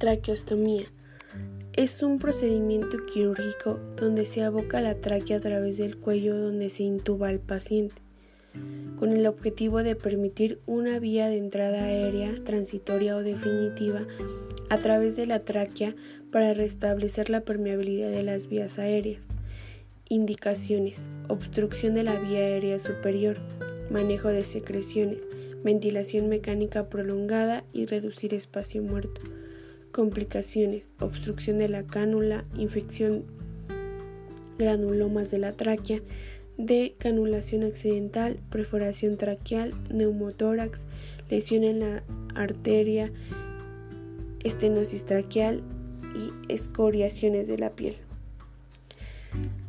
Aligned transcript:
Traqueostomía. 0.00 0.90
Es 1.74 2.02
un 2.02 2.18
procedimiento 2.18 3.04
quirúrgico 3.04 3.78
donde 3.96 4.24
se 4.24 4.42
aboca 4.42 4.80
la 4.80 4.94
tráquea 4.94 5.36
a 5.36 5.40
través 5.40 5.76
del 5.76 5.98
cuello 5.98 6.38
donde 6.38 6.70
se 6.70 6.84
intuba 6.84 7.28
al 7.28 7.38
paciente, 7.38 8.00
con 8.96 9.10
el 9.10 9.26
objetivo 9.26 9.82
de 9.82 9.96
permitir 9.96 10.58
una 10.64 10.98
vía 11.00 11.28
de 11.28 11.36
entrada 11.36 11.84
aérea 11.84 12.34
transitoria 12.44 13.14
o 13.14 13.22
definitiva 13.22 14.06
a 14.70 14.78
través 14.78 15.16
de 15.16 15.26
la 15.26 15.40
tráquea 15.40 15.94
para 16.32 16.54
restablecer 16.54 17.28
la 17.28 17.42
permeabilidad 17.42 18.10
de 18.10 18.22
las 18.22 18.46
vías 18.46 18.78
aéreas. 18.78 19.28
Indicaciones. 20.08 21.10
Obstrucción 21.28 21.92
de 21.92 22.04
la 22.04 22.18
vía 22.18 22.38
aérea 22.38 22.78
superior, 22.78 23.36
manejo 23.90 24.28
de 24.28 24.44
secreciones, 24.44 25.28
ventilación 25.62 26.30
mecánica 26.30 26.88
prolongada 26.88 27.64
y 27.74 27.84
reducir 27.84 28.32
espacio 28.32 28.82
muerto. 28.82 29.20
Complicaciones, 29.92 30.90
obstrucción 31.00 31.58
de 31.58 31.68
la 31.68 31.82
cánula, 31.84 32.44
infección 32.56 33.24
granulomas 34.58 35.30
de 35.30 35.38
la 35.38 35.52
tráquea, 35.52 36.00
decanulación 36.58 37.64
accidental, 37.64 38.38
perforación 38.50 39.16
traqueal, 39.16 39.74
neumotórax, 39.90 40.86
lesión 41.28 41.64
en 41.64 41.80
la 41.80 42.02
arteria, 42.34 43.10
estenosis 44.44 45.06
traqueal 45.06 45.62
y 46.14 46.52
escoriaciones 46.52 47.48
de 47.48 47.58
la 47.58 47.70
piel. 47.70 47.96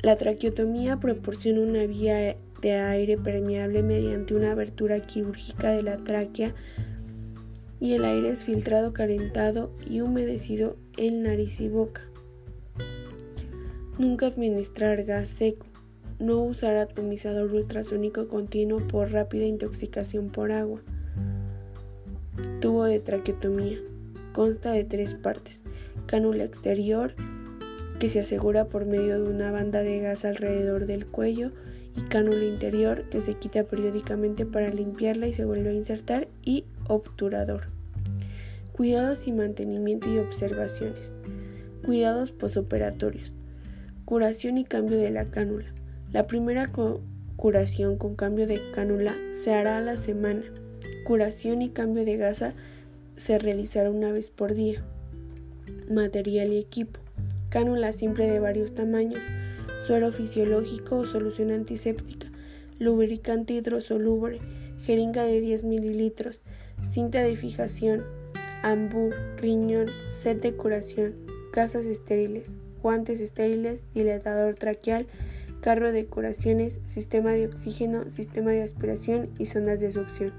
La 0.00 0.16
traqueotomía 0.16 0.98
proporciona 0.98 1.60
una 1.60 1.86
vía 1.86 2.36
de 2.62 2.72
aire 2.72 3.18
permeable 3.18 3.82
mediante 3.82 4.34
una 4.34 4.52
abertura 4.52 5.00
quirúrgica 5.00 5.72
de 5.72 5.82
la 5.82 5.98
tráquea 5.98 6.54
y 7.80 7.92
el 7.92 8.04
aire 8.04 8.30
es 8.30 8.44
filtrado, 8.44 8.92
calentado 8.92 9.70
y 9.88 10.00
humedecido 10.00 10.76
en 10.96 11.22
nariz 11.22 11.60
y 11.60 11.68
boca. 11.68 12.02
Nunca 13.98 14.26
administrar 14.26 15.04
gas 15.04 15.28
seco. 15.28 15.66
No 16.18 16.42
usar 16.42 16.76
atomizador 16.76 17.52
ultrasónico 17.52 18.28
continuo 18.28 18.86
por 18.86 19.10
rápida 19.10 19.44
intoxicación 19.44 20.30
por 20.30 20.52
agua. 20.52 20.80
Tubo 22.60 22.84
de 22.84 23.00
traqueotomía. 23.00 23.78
Consta 24.32 24.72
de 24.72 24.84
tres 24.84 25.14
partes. 25.14 25.62
Cánula 26.06 26.44
exterior, 26.44 27.14
que 27.98 28.08
se 28.10 28.20
asegura 28.20 28.66
por 28.68 28.86
medio 28.86 29.22
de 29.22 29.30
una 29.30 29.50
banda 29.50 29.82
de 29.82 30.00
gas 30.00 30.24
alrededor 30.24 30.86
del 30.86 31.06
cuello, 31.06 31.52
y 31.96 32.02
cánula 32.02 32.44
interior, 32.44 33.04
que 33.10 33.22
se 33.22 33.34
quita 33.34 33.64
periódicamente 33.64 34.44
para 34.44 34.68
limpiarla 34.70 35.28
y 35.28 35.34
se 35.34 35.46
vuelve 35.46 35.70
a 35.70 35.74
insertar, 35.74 36.28
y 36.44 36.64
obturador. 36.88 37.68
Cuidados 38.72 39.26
y 39.26 39.32
mantenimiento 39.32 40.12
y 40.12 40.18
observaciones. 40.18 41.14
Cuidados 41.84 42.32
posoperatorios. 42.32 43.32
Curación 44.04 44.58
y 44.58 44.64
cambio 44.64 44.98
de 44.98 45.10
la 45.10 45.24
cánula. 45.24 45.66
La 46.12 46.26
primera 46.26 46.70
curación 47.36 47.96
con 47.96 48.16
cambio 48.16 48.46
de 48.46 48.70
cánula 48.72 49.16
se 49.32 49.54
hará 49.54 49.78
a 49.78 49.80
la 49.80 49.96
semana. 49.96 50.42
Curación 51.06 51.62
y 51.62 51.70
cambio 51.70 52.04
de 52.04 52.16
gasa 52.16 52.54
se 53.16 53.38
realizará 53.38 53.90
una 53.90 54.12
vez 54.12 54.30
por 54.30 54.54
día. 54.54 54.84
Material 55.90 56.52
y 56.52 56.58
equipo. 56.58 57.00
Cánula 57.48 57.92
simple 57.92 58.28
de 58.30 58.40
varios 58.40 58.74
tamaños. 58.74 59.22
Suero 59.86 60.12
fisiológico 60.12 60.98
o 60.98 61.04
solución 61.04 61.50
antiséptica. 61.50 62.28
Lubricante 62.78 63.54
hidrosoluble. 63.54 64.40
Jeringa 64.82 65.24
de 65.24 65.40
10 65.40 65.64
mililitros 65.64 66.42
cinta 66.82 67.22
de 67.22 67.36
fijación, 67.36 68.04
ambú, 68.62 69.10
riñón, 69.36 69.88
set 70.08 70.40
de 70.40 70.54
curación, 70.54 71.14
casas 71.52 71.84
estériles, 71.84 72.56
guantes 72.82 73.20
estériles, 73.20 73.84
dilatador 73.94 74.54
traqueal, 74.54 75.06
carro 75.60 75.92
de 75.92 76.06
curaciones, 76.06 76.80
sistema 76.84 77.32
de 77.32 77.46
oxígeno, 77.46 78.10
sistema 78.10 78.50
de 78.52 78.62
aspiración 78.62 79.30
y 79.38 79.46
zonas 79.46 79.80
de 79.80 79.92
succión. 79.92 80.32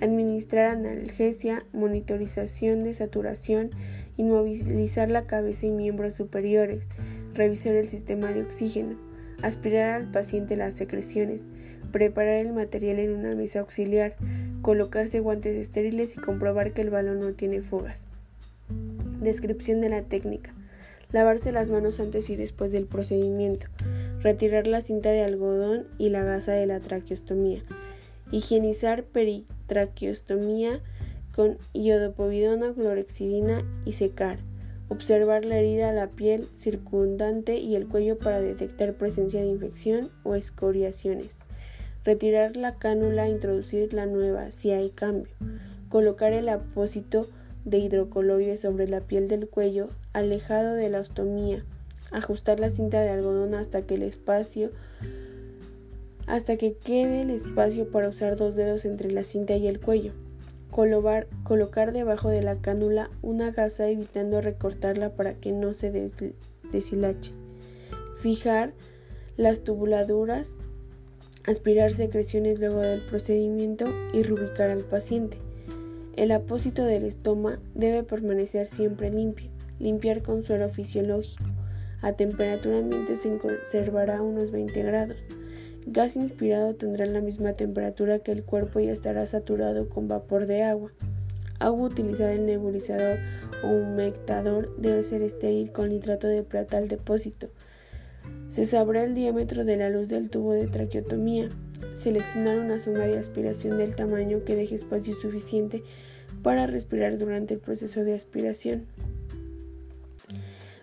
Administrar 0.00 0.70
analgesia, 0.70 1.64
monitorización 1.72 2.82
de 2.84 2.92
saturación, 2.92 3.70
inmovilizar 4.16 5.10
la 5.10 5.26
cabeza 5.26 5.66
y 5.66 5.70
miembros 5.70 6.14
superiores, 6.14 6.86
revisar 7.34 7.74
el 7.74 7.88
sistema 7.88 8.32
de 8.32 8.42
oxígeno, 8.42 8.96
aspirar 9.42 9.90
al 9.90 10.10
paciente 10.10 10.56
las 10.56 10.74
secreciones, 10.74 11.48
preparar 11.92 12.36
el 12.36 12.52
material 12.52 12.98
en 12.98 13.14
una 13.14 13.34
mesa 13.34 13.60
auxiliar, 13.60 14.16
colocarse 14.70 15.18
guantes 15.18 15.56
estériles 15.56 16.16
y 16.16 16.20
comprobar 16.20 16.72
que 16.72 16.80
el 16.80 16.90
balón 16.90 17.18
no 17.18 17.32
tiene 17.32 17.60
fugas. 17.60 18.04
Descripción 19.20 19.80
de 19.80 19.88
la 19.88 20.02
técnica. 20.02 20.54
Lavarse 21.10 21.50
las 21.50 21.70
manos 21.70 21.98
antes 21.98 22.30
y 22.30 22.36
después 22.36 22.70
del 22.70 22.86
procedimiento. 22.86 23.66
Retirar 24.20 24.68
la 24.68 24.80
cinta 24.80 25.10
de 25.10 25.24
algodón 25.24 25.88
y 25.98 26.10
la 26.10 26.22
gasa 26.22 26.52
de 26.52 26.66
la 26.66 26.78
traqueostomía. 26.78 27.64
Higienizar 28.30 29.02
peritraqueostomía 29.02 30.80
con 31.34 31.58
iodopovidona, 31.72 32.72
clorexidina 32.72 33.64
y 33.84 33.94
secar. 33.94 34.38
Observar 34.88 35.46
la 35.46 35.56
herida, 35.56 35.90
la 35.90 36.10
piel 36.10 36.48
circundante 36.54 37.56
y 37.56 37.74
el 37.74 37.88
cuello 37.88 38.20
para 38.20 38.40
detectar 38.40 38.94
presencia 38.94 39.40
de 39.40 39.48
infección 39.48 40.12
o 40.22 40.36
escoriaciones 40.36 41.40
retirar 42.04 42.56
la 42.56 42.76
cánula, 42.76 43.28
introducir 43.28 43.92
la 43.92 44.06
nueva 44.06 44.50
si 44.50 44.70
hay 44.70 44.90
cambio, 44.90 45.32
colocar 45.88 46.32
el 46.32 46.48
apósito 46.48 47.28
de 47.64 47.78
hidrocoloide 47.78 48.56
sobre 48.56 48.88
la 48.88 49.00
piel 49.00 49.28
del 49.28 49.48
cuello, 49.48 49.90
alejado 50.12 50.74
de 50.74 50.88
la 50.88 51.00
ostomía, 51.00 51.64
ajustar 52.10 52.60
la 52.60 52.70
cinta 52.70 53.02
de 53.02 53.10
algodón 53.10 53.54
hasta 53.54 53.82
que 53.82 53.94
el 53.94 54.02
espacio 54.02 54.70
hasta 56.26 56.56
que 56.56 56.74
quede 56.74 57.22
el 57.22 57.30
espacio 57.30 57.90
para 57.90 58.08
usar 58.08 58.36
dos 58.36 58.54
dedos 58.54 58.84
entre 58.84 59.10
la 59.10 59.24
cinta 59.24 59.56
y 59.56 59.66
el 59.66 59.80
cuello. 59.80 60.12
Colocar 60.70 61.92
debajo 61.92 62.28
de 62.28 62.42
la 62.42 62.60
cánula 62.60 63.10
una 63.20 63.50
gasa 63.50 63.88
evitando 63.88 64.40
recortarla 64.40 65.10
para 65.10 65.34
que 65.34 65.50
no 65.50 65.74
se 65.74 65.90
deshilache. 66.70 67.32
Fijar 68.16 68.72
las 69.36 69.64
tubuladuras 69.64 70.56
aspirar 71.46 71.90
secreciones 71.90 72.58
luego 72.58 72.80
del 72.80 73.04
procedimiento 73.06 73.86
y 74.12 74.22
rubicar 74.22 74.70
al 74.70 74.84
paciente. 74.84 75.38
El 76.16 76.32
apósito 76.32 76.84
del 76.84 77.04
estómago 77.04 77.62
debe 77.74 78.02
permanecer 78.02 78.66
siempre 78.66 79.10
limpio, 79.10 79.50
limpiar 79.78 80.22
con 80.22 80.42
suero 80.42 80.68
fisiológico. 80.68 81.44
A 82.02 82.12
temperatura 82.12 82.78
ambiente 82.78 83.16
se 83.16 83.36
conservará 83.38 84.22
unos 84.22 84.50
20 84.50 84.82
grados. 84.82 85.16
Gas 85.86 86.16
inspirado 86.16 86.74
tendrá 86.74 87.06
la 87.06 87.20
misma 87.20 87.54
temperatura 87.54 88.18
que 88.18 88.32
el 88.32 88.44
cuerpo 88.44 88.80
y 88.80 88.88
estará 88.88 89.26
saturado 89.26 89.88
con 89.88 90.08
vapor 90.08 90.46
de 90.46 90.62
agua. 90.62 90.92
Agua 91.58 91.88
utilizada 91.88 92.32
en 92.32 92.46
nebulizador 92.46 93.18
o 93.62 93.68
humectador 93.68 94.74
debe 94.76 95.02
ser 95.04 95.22
estéril 95.22 95.72
con 95.72 95.90
nitrato 95.90 96.26
de 96.26 96.42
plata 96.42 96.78
al 96.78 96.88
depósito. 96.88 97.48
Se 98.50 98.66
sabrá 98.66 99.04
el 99.04 99.14
diámetro 99.14 99.64
de 99.64 99.76
la 99.76 99.90
luz 99.90 100.08
del 100.08 100.28
tubo 100.28 100.52
de 100.52 100.66
traqueotomía. 100.66 101.48
Seleccionar 101.94 102.58
una 102.58 102.80
zona 102.80 103.06
de 103.06 103.16
aspiración 103.16 103.78
del 103.78 103.94
tamaño 103.94 104.44
que 104.44 104.56
deje 104.56 104.74
espacio 104.74 105.14
suficiente 105.14 105.84
para 106.42 106.66
respirar 106.66 107.16
durante 107.16 107.54
el 107.54 107.60
proceso 107.60 108.02
de 108.02 108.14
aspiración. 108.14 108.86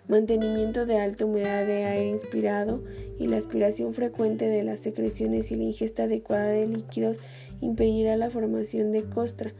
Mantenimiento 0.08 0.86
de 0.86 0.98
alta 0.98 1.26
humedad 1.26 1.66
de 1.66 1.84
aire 1.84 2.08
inspirado 2.08 2.82
y 3.18 3.28
la 3.28 3.36
aspiración 3.36 3.92
frecuente 3.92 4.46
de 4.46 4.62
las 4.64 4.80
secreciones 4.80 5.50
y 5.50 5.56
la 5.56 5.64
ingesta 5.64 6.04
adecuada 6.04 6.48
de 6.48 6.66
líquidos 6.66 7.18
impedirá 7.60 8.16
la 8.16 8.30
formación 8.30 8.92
de 8.92 9.04
costra. 9.04 9.52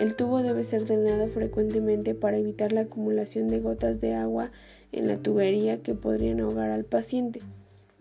El 0.00 0.16
tubo 0.16 0.42
debe 0.42 0.64
ser 0.64 0.84
drenado 0.86 1.28
frecuentemente 1.28 2.14
para 2.14 2.38
evitar 2.38 2.72
la 2.72 2.82
acumulación 2.82 3.48
de 3.48 3.60
gotas 3.60 4.00
de 4.00 4.14
agua 4.14 4.50
en 4.92 5.06
la 5.06 5.18
tubería 5.18 5.82
que 5.82 5.94
podrían 5.94 6.40
ahogar 6.40 6.70
al 6.70 6.84
paciente. 6.84 7.40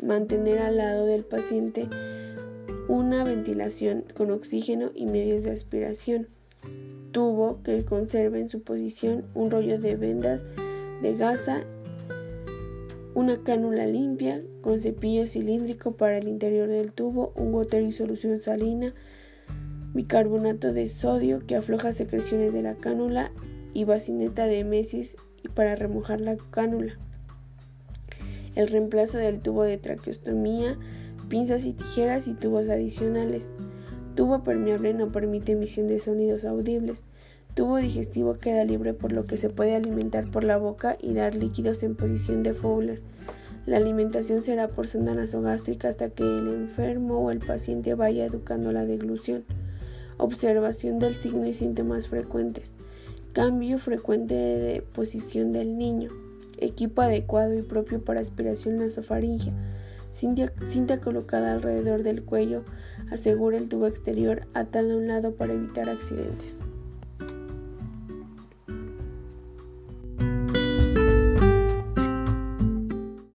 Mantener 0.02 0.60
al 0.60 0.78
lado 0.78 1.06
del 1.06 1.24
paciente 1.24 1.88
una 2.88 3.24
ventilación 3.24 4.04
con 4.16 4.32
oxígeno 4.32 4.92
y 4.96 5.06
medios 5.06 5.44
de 5.44 5.52
aspiración. 5.52 6.28
Tubo 7.12 7.62
que 7.64 7.86
conserve 7.86 8.40
en 8.40 8.50
su 8.50 8.62
posición 8.62 9.26
un 9.34 9.52
rollo 9.52 9.80
de 9.80 9.96
vendas 9.96 10.44
de 11.02 11.16
gasa, 11.16 11.64
una 13.14 13.44
cánula 13.44 13.86
limpia 13.86 14.42
con 14.62 14.80
cepillo 14.80 15.28
cilíndrico 15.28 15.94
para 15.94 16.18
el 16.18 16.28
interior 16.28 16.68
del 16.68 16.94
tubo, 16.94 17.32
un 17.36 17.52
gotero 17.52 17.86
y 17.86 17.92
solución 17.92 18.42
salina, 18.42 18.94
bicarbonato 19.94 20.74
de 20.74 20.88
sodio 20.88 21.46
que 21.46 21.56
afloja 21.56 21.94
secreciones 21.94 22.54
de 22.54 22.62
la 22.62 22.76
cánula 22.76 23.32
y 23.74 23.84
bacineta 23.84 24.48
de 24.48 24.64
mesis 24.64 25.16
para 25.50 25.76
remojar 25.76 26.22
la 26.22 26.38
cánula. 26.52 26.98
El 28.56 28.68
reemplazo 28.68 29.18
del 29.18 29.40
tubo 29.40 29.64
de 29.64 29.78
traqueostomía, 29.78 30.78
pinzas 31.30 31.66
y 31.66 31.74
tijeras 31.74 32.28
y 32.28 32.34
tubos 32.34 32.70
adicionales. 32.70 33.54
Tubo 34.16 34.44
permeable 34.44 34.94
no 34.94 35.12
permite 35.12 35.54
emisión 35.54 35.88
de 35.88 36.00
sonidos 36.00 36.44
audibles. 36.44 37.04
Tubo 37.56 37.78
digestivo 37.78 38.34
queda 38.34 38.66
libre 38.66 38.94
por 38.94 39.12
lo 39.12 39.26
que 39.26 39.38
se 39.38 39.50
puede 39.50 39.76
alimentar 39.76 40.30
por 40.30 40.44
la 40.44 40.58
boca 40.58 40.98
y 41.02 41.14
dar 41.14 41.36
líquidos 41.36 41.84
en 41.84 41.96
posición 41.96 42.44
de 42.44 42.54
Fowler. 42.54 43.02
La 43.66 43.78
alimentación 43.78 44.42
será 44.42 44.70
por 44.70 44.88
sonda 44.88 45.14
nasogástrica 45.14 45.90
hasta 45.90 46.10
que 46.10 46.24
el 46.24 46.48
enfermo 46.48 47.20
o 47.20 47.32
el 47.32 47.40
paciente 47.40 47.94
vaya 47.94 48.26
educando 48.26 48.72
la 48.72 48.86
deglución. 48.86 49.46
Observación 50.18 51.00
del 51.00 51.16
signo 51.16 51.48
y 51.48 51.54
síntomas 51.54 52.08
frecuentes. 52.08 52.76
Cambio 53.40 53.80
frecuente 53.80 54.34
de 54.34 54.82
posición 54.82 55.54
del 55.54 55.78
niño. 55.78 56.12
Equipo 56.58 57.02
adecuado 57.02 57.58
y 57.58 57.62
propio 57.62 58.04
para 58.04 58.20
aspiración 58.20 58.80
nasofaringea. 58.80 59.54
Cinta, 60.12 61.00
colocada 61.00 61.54
alrededor 61.54 62.04
del 62.04 62.26
cuello 62.26 62.66
asegura 63.12 63.58
el 63.58 63.70
tubo 63.70 63.88
exterior 63.88 64.46
atado 64.54 64.92
a 64.92 64.98
un 64.98 65.08
lado 65.08 65.36
para 65.36 65.54
evitar 65.54 65.90
accidentes. 65.90 66.64